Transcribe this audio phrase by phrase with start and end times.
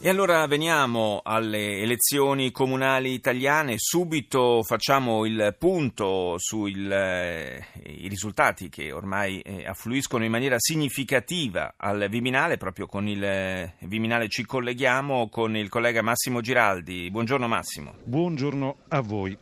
[0.00, 7.64] E allora veniamo alle elezioni comunali italiane, subito facciamo il punto sui eh,
[8.06, 14.28] risultati che ormai eh, affluiscono in maniera significativa al Viminale, proprio con il eh, Viminale
[14.28, 17.10] ci colleghiamo con il collega Massimo Giraldi.
[17.10, 17.94] Buongiorno Massimo.
[18.04, 19.36] Buongiorno a voi.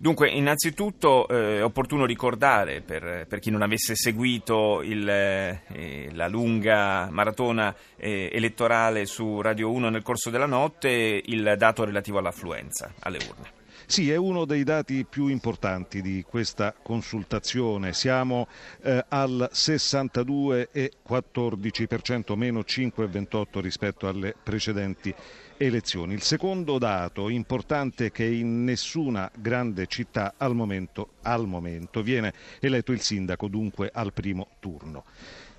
[0.00, 6.28] Dunque, innanzitutto eh, è opportuno ricordare, per, per, chi non avesse seguito il, eh, la
[6.28, 12.94] lunga maratona eh, elettorale su Radio 1 nel corso della notte, il dato relativo all'affluenza
[13.00, 13.57] alle urne.
[13.90, 17.94] Sì, è uno dei dati più importanti di questa consultazione.
[17.94, 18.46] Siamo
[18.82, 25.12] eh, al 62,14%, meno 5,28 rispetto alle precedenti
[25.56, 26.12] elezioni.
[26.12, 32.34] Il secondo dato importante è che in nessuna grande città al momento, al momento viene
[32.60, 35.04] eletto il sindaco, dunque al primo turno.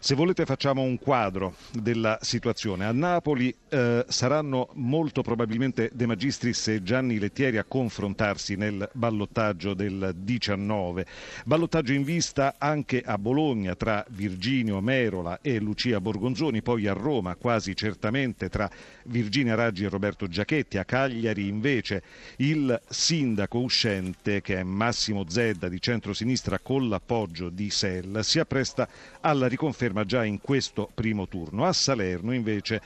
[0.02, 2.86] Se volete facciamo un quadro della situazione.
[2.86, 9.73] A Napoli eh, saranno molto probabilmente De Magistris e Gianni Lettieri a confrontarsi nel ballottaggio
[9.73, 11.06] del 19.
[11.44, 17.36] Ballottaggio in vista anche a Bologna tra Virginio Merola e Lucia Borgonzoni, poi a Roma
[17.36, 18.72] quasi certamente tra
[19.03, 20.78] Virginia Raggi e Roberto Giachetti.
[20.78, 22.03] A Cagliari invece
[22.38, 28.88] il sindaco uscente che è Massimo Zedda di centrosinistra con l'appoggio di Sell si appresta
[29.19, 31.66] alla riconferma conferma già in questo primo turno.
[31.66, 32.82] A Salerno invece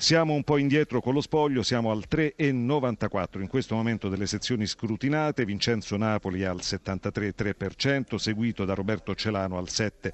[0.00, 4.64] siamo un po' indietro con lo spoglio, siamo al 3,94 in questo momento delle sezioni
[4.64, 10.12] scrutinate, Vincenzo Napoli al 73,3%, seguito da Roberto Celano al 7%.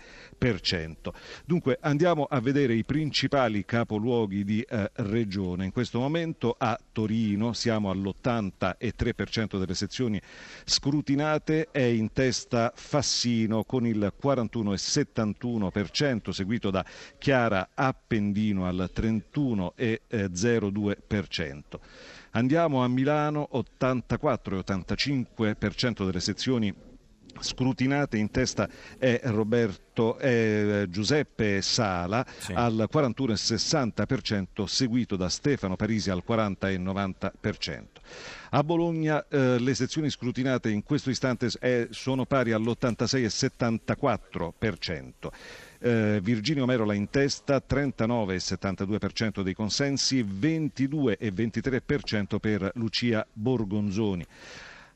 [1.45, 5.67] Dunque andiamo a vedere i principali capoluoghi di eh, regione.
[5.67, 10.19] In questo momento a Torino siamo all'83% delle sezioni
[10.65, 16.83] scrutinate, è in testa Fassino con il 41,71%, seguito da
[17.19, 21.61] Chiara Appendino al 31 0,02%.
[22.33, 26.75] Andiamo a Milano, 84 85% delle sezioni
[27.41, 28.69] scrutinate in testa
[28.99, 32.53] è Roberto è Giuseppe Sala sì.
[32.53, 37.83] al 41,60% seguito da Stefano Parisi al 40,90%.
[38.51, 45.13] A Bologna eh, le sezioni scrutinate in questo istante è, sono pari all'86,74%
[45.85, 54.25] eh, Virginio Merola in testa, 39,72% dei consensi, 22,23% per Lucia Borgonzoni.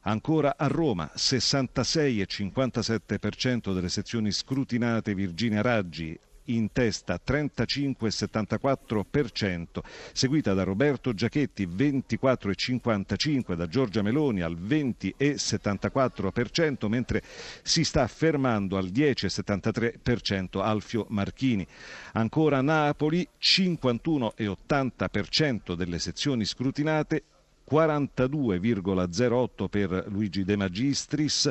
[0.02, 9.78] Ancora a Roma, 66,57% delle sezioni scrutinate Virginia Raggi, in testa 35,74%,
[10.12, 17.22] seguita da Roberto Giachetti 24,55%, da Giorgia Meloni al 20,74%, mentre
[17.62, 21.66] si sta fermando al 10,73% Alfio Marchini.
[22.12, 27.22] Ancora Napoli 51,80% delle sezioni scrutinate
[27.70, 31.50] 42,08 per Luigi De Magistris,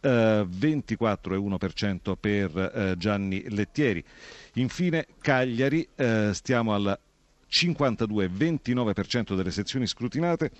[0.00, 4.04] eh, 24,1% per eh, Gianni Lettieri.
[4.54, 6.98] Infine Cagliari, eh, stiamo al
[7.48, 10.50] 52,29% delle sezioni scrutinate.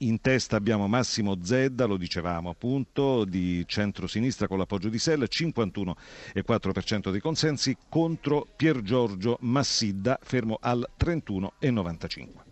[0.00, 7.10] In testa abbiamo Massimo Zedda, lo dicevamo appunto, di centro-sinistra con l'appoggio di Sell, 51,4%
[7.10, 12.47] dei consensi contro Pier Giorgio Massidda, fermo al 31,95%.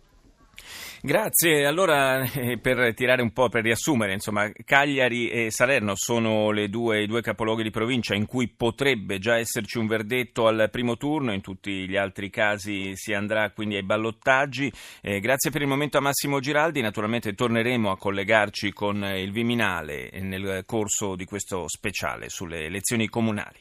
[1.02, 7.02] Grazie, allora eh, per tirare un po', per riassumere, insomma, Cagliari e Salerno sono due,
[7.02, 11.32] i due capoluoghi di provincia in cui potrebbe già esserci un verdetto al primo turno,
[11.32, 14.72] in tutti gli altri casi si andrà quindi ai ballottaggi.
[15.02, 20.10] Eh, grazie per il momento a Massimo Giraldi, naturalmente torneremo a collegarci con il Viminale
[20.20, 23.58] nel corso di questo speciale sulle elezioni comunali.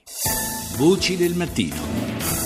[0.78, 2.44] Voci del mattino.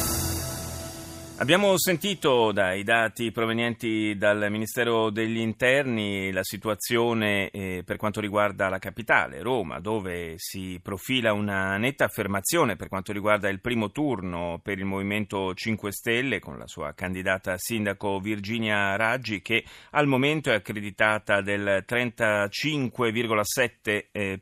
[1.40, 8.68] Abbiamo sentito dai dati provenienti dal Ministero degli Interni la situazione eh, per quanto riguarda
[8.68, 14.60] la capitale, Roma, dove si profila una netta affermazione per quanto riguarda il primo turno
[14.62, 20.52] per il Movimento 5 Stelle con la sua candidata sindaco Virginia Raggi che al momento
[20.52, 24.42] è accreditata del 35,7% eh,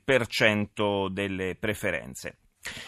[1.11, 2.37] delle preferenze.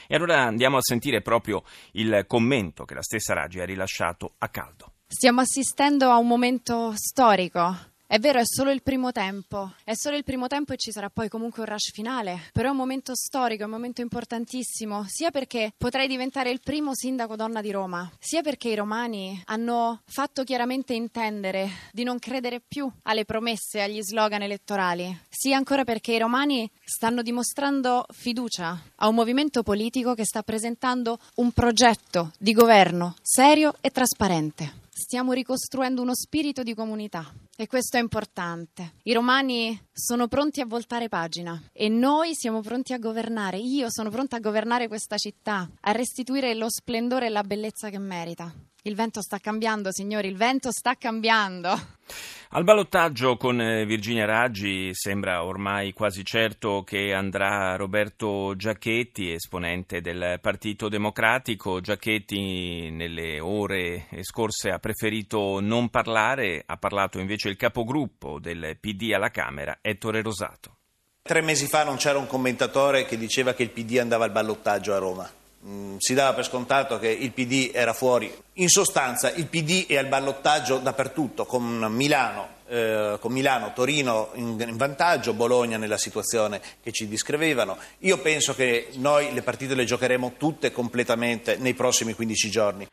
[0.07, 4.49] E allora andiamo a sentire proprio il commento che la stessa Raggi ha rilasciato a
[4.49, 4.93] caldo.
[5.07, 10.17] Stiamo assistendo a un momento storico È vero, è solo il primo tempo, è solo
[10.17, 13.13] il primo tempo e ci sarà poi comunque un rush finale, però è un momento
[13.13, 18.11] storico, è un momento importantissimo, sia perché potrei diventare il primo sindaco donna di Roma,
[18.17, 24.01] sia perché i romani hanno fatto chiaramente intendere di non credere più alle promesse agli
[24.01, 30.25] slogan elettorali, sia ancora perché i romani stanno dimostrando fiducia a un movimento politico che
[30.25, 34.87] sta presentando un progetto di governo serio e trasparente.
[34.89, 38.93] Stiamo ricostruendo uno spirito di comunità e questo è importante.
[39.03, 43.57] I romani sono pronti a voltare pagina e noi siamo pronti a governare.
[43.57, 47.99] Io sono pronta a governare questa città, a restituire lo splendore e la bellezza che
[47.99, 48.51] merita.
[48.83, 51.97] Il vento sta cambiando, signori, il vento sta cambiando.
[52.51, 60.01] Al ballottaggio con eh, Virginia Raggi sembra ormai quasi certo che andrà Roberto Giacchetti, esponente
[60.01, 61.79] del Partito Democratico.
[61.79, 69.11] Giacchetti nelle ore scorse ha preferito non parlare, ha parlato invece il capogruppo del PD
[69.13, 70.75] alla Camera, Ettore Rosato.
[71.23, 74.93] Tre mesi fa non c'era un commentatore che diceva che il PD andava al ballottaggio
[74.93, 75.29] a Roma.
[75.65, 78.31] Mm, si dava per scontato che il PD era fuori.
[78.53, 84.63] In sostanza il PD è al ballottaggio dappertutto, con Milano, eh, con Milano Torino in,
[84.65, 87.77] in, vantaggio, Bologna nella situazione che ci descrivevano.
[87.99, 92.87] Io penso che noi le partite le giocheremo tutte completamente nei prossimi 15 giorni.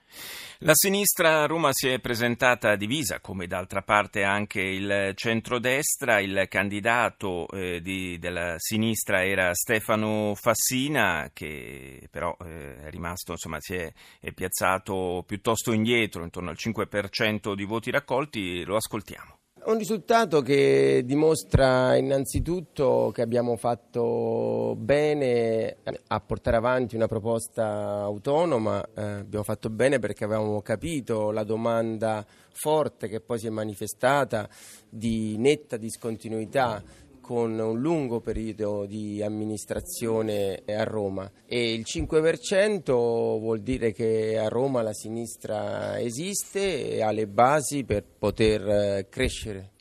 [0.60, 6.18] La sinistra a Roma si è presentata divisa, come d'altra parte anche il centrodestra.
[6.20, 13.58] Il candidato eh, di, della sinistra era Stefano Fassina, che però eh, è rimasto, insomma,
[13.60, 18.64] si è, è piazzato piuttosto indietro, intorno al 5% di voti raccolti.
[18.64, 19.35] Lo ascoltiamo.
[19.66, 28.80] Un risultato che dimostra innanzitutto che abbiamo fatto bene a portare avanti una proposta autonoma,
[28.94, 34.48] eh, abbiamo fatto bene perché avevamo capito la domanda forte che poi si è manifestata
[34.88, 36.80] di netta discontinuità
[37.26, 44.46] con un lungo periodo di amministrazione a Roma e il 5% vuol dire che a
[44.46, 49.72] Roma la sinistra esiste e ha le basi per poter eh, crescere.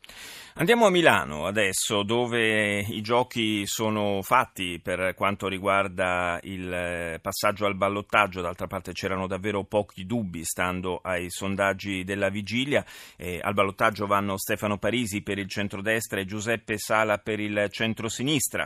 [0.58, 7.66] Andiamo a Milano adesso, dove i giochi sono fatti per quanto riguarda il eh, passaggio
[7.66, 8.40] al ballottaggio.
[8.40, 12.86] D'altra parte c'erano davvero pochi dubbi, stando ai sondaggi della vigilia.
[13.18, 18.64] Eh, al ballottaggio vanno Stefano Parisi per il centrodestra e Giuseppe Sala per il centrosinistra.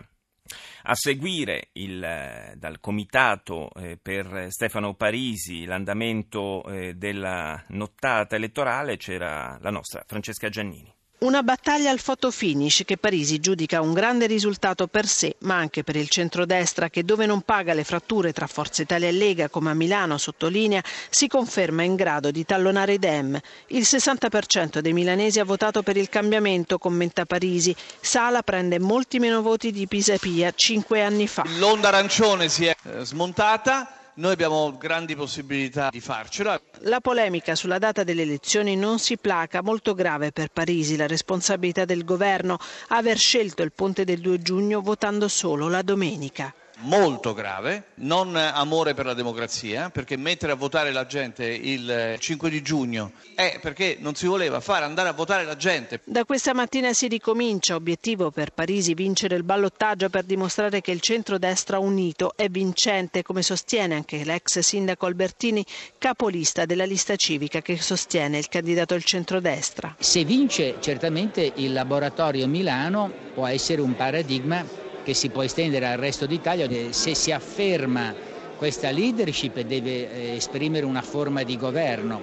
[0.84, 8.98] A seguire il, eh, dal comitato eh, per Stefano Parisi l'andamento eh, della nottata elettorale
[8.98, 10.98] c'era la nostra Francesca Giannini.
[11.22, 15.98] Una battaglia al fotofinish che Parisi giudica un grande risultato per sé, ma anche per
[15.98, 19.74] il centrodestra che dove non paga le fratture tra Forza Italia e Lega, come a
[19.74, 23.38] Milano sottolinea, si conferma in grado di tallonare i Dem.
[23.68, 27.76] Il 60% dei milanesi ha votato per il cambiamento, commenta Parisi.
[28.00, 31.44] Sala prende molti meno voti di Pisapia cinque anni fa.
[31.58, 36.60] L'onda arancione si è eh, smontata noi abbiamo grandi possibilità di farcela.
[36.80, 41.86] La polemica sulla data delle elezioni non si placa, molto grave per Parisi la responsabilità
[41.86, 42.58] del governo
[42.90, 48.94] aver scelto il ponte del 2 giugno votando solo la domenica molto grave, non amore
[48.94, 53.98] per la democrazia, perché mettere a votare la gente il 5 di giugno è perché
[54.00, 56.02] non si voleva fare andare a votare la gente.
[56.04, 61.02] Da questa mattina si ricomincia, obiettivo per Parisi vincere il ballottaggio per dimostrare che il
[61.02, 65.66] centrodestra unito è vincente, come sostiene anche l'ex sindaco Albertini,
[65.98, 69.96] capolista della lista civica che sostiene il candidato del centrodestra.
[70.00, 75.98] Se vince certamente il laboratorio Milano può essere un paradigma che si può estendere al
[75.98, 76.68] resto d'Italia.
[76.92, 78.14] Se si afferma
[78.58, 82.22] questa leadership deve eh, esprimere una forma di governo.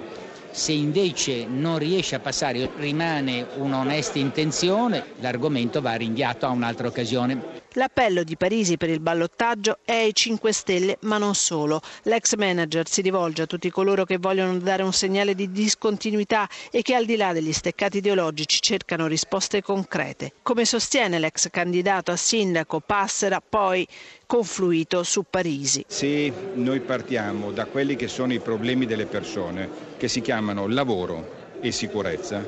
[0.51, 7.65] Se invece non riesce a passare, rimane un'onesta intenzione, l'argomento va rinviato a un'altra occasione.
[7.77, 11.79] L'appello di Parisi per il ballottaggio è ai 5 Stelle, ma non solo.
[12.03, 16.81] L'ex manager si rivolge a tutti coloro che vogliono dare un segnale di discontinuità e
[16.81, 20.33] che al di là degli steccati ideologici cercano risposte concrete.
[20.41, 23.87] Come sostiene l'ex candidato a sindaco Passera, poi
[24.25, 25.85] confluito su Parisi.
[25.87, 31.55] Se noi partiamo da quelli che sono i problemi delle persone, che si chiamano lavoro
[31.61, 32.43] e sicurezza,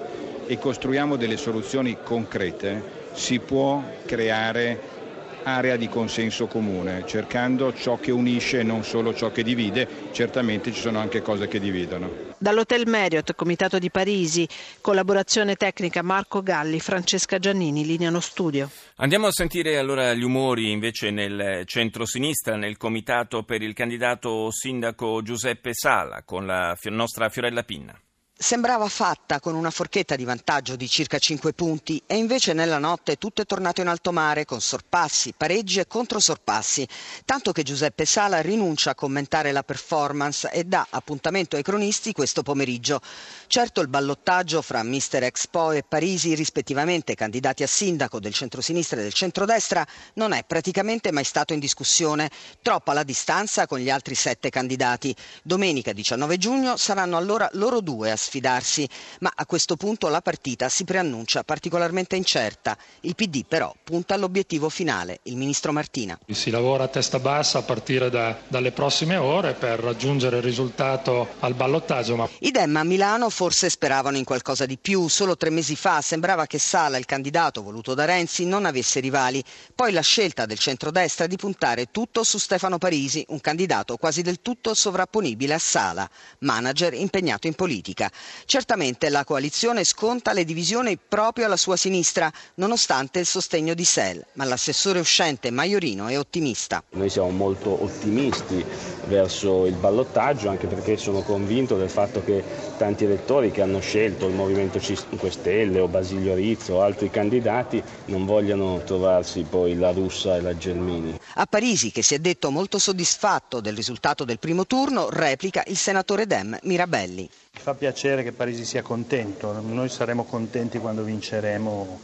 [0.48, 4.98] e costruiamo delle soluzioni concrete, si può creare
[5.44, 10.72] area di consenso comune, cercando ciò che unisce e non solo ciò che divide, certamente
[10.72, 12.28] ci sono anche cose che dividono.
[12.38, 14.48] Dall'Hotel Marriott, Comitato di Parisi,
[14.82, 18.70] collaborazione tecnica Marco Galli, Francesca Giannini, lineano studio.
[18.96, 25.22] Andiamo a sentire allora gli umori invece nel centro-sinistra, nel Comitato per il candidato sindaco
[25.22, 28.00] Giuseppe Sala, con la nostra Fiorella Pinna.
[28.42, 33.18] Sembrava fatta con una forchetta di vantaggio di circa 5 punti e invece nella notte
[33.18, 36.88] tutto è tornato in alto mare con sorpassi, pareggi e controsorpassi,
[37.26, 42.42] tanto che Giuseppe Sala rinuncia a commentare la performance e dà appuntamento ai cronisti questo
[42.42, 43.02] pomeriggio.
[43.48, 49.04] Certo il ballottaggio fra Mister Expo e Parisi, rispettivamente candidati a sindaco del centrosinistra e
[49.04, 52.32] del centrodestra, non è praticamente mai stato in discussione,
[52.62, 55.14] troppa la distanza con gli altri sette candidati.
[55.44, 58.88] Domenica 19 giugno saranno allora loro due a sfidarsi,
[59.22, 62.78] ma a questo punto la partita si preannuncia particolarmente incerta.
[63.02, 66.18] Il PD però punta all'obiettivo finale, il ministro Martina.
[66.30, 71.28] Si lavora a testa bassa a partire da, dalle prossime ore per raggiungere il risultato
[71.40, 72.16] al ballottaggio.
[72.16, 72.30] Ma...
[72.40, 75.08] I Dem a Milano forse speravano in qualcosa di più.
[75.08, 79.44] Solo tre mesi fa sembrava che Sala, il candidato voluto da Renzi, non avesse rivali.
[79.74, 84.42] Poi la scelta del centrodestra di puntare tutto su Stefano Parisi, un candidato quasi del
[84.42, 86.08] tutto sovrapponibile a Sala,
[86.40, 88.12] manager impegnato in politica.
[88.46, 94.26] Certamente la coalizione sconta le divisioni proprio alla sua sinistra, nonostante il sostegno di Sel,
[94.34, 96.84] ma l'assessore uscente Maiorino è ottimista.
[96.92, 98.66] Noi siamo molto ottimisti
[99.10, 102.42] verso il ballottaggio, anche perché sono convinto del fatto che
[102.78, 107.84] tanti elettori che hanno scelto il Movimento 5 Stelle o Basilio Rizzo o altri candidati
[108.06, 111.20] non vogliano trovarsi poi la Russa e la Gelmini.
[111.36, 115.78] A Parisi, che si è detto molto soddisfatto del risultato del primo turno, replica il
[115.78, 117.24] senatore Dem Mirabelli.
[117.54, 122.00] Mi fa piacere che Parisi sia contento, noi saremo contenti quando vinceremo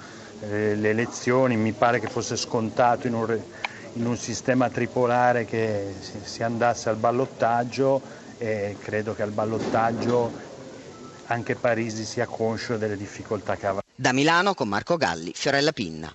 [0.49, 3.39] eh, le elezioni, mi pare che fosse scontato in un,
[3.95, 8.01] in un sistema tripolare che si, andasse al ballottaggio
[8.37, 10.31] e credo che al ballottaggio
[11.27, 13.81] anche Parisi sia conscio delle difficoltà che avrà.
[13.95, 16.13] Da Milano con Marco Galli, Fiorella Pinna.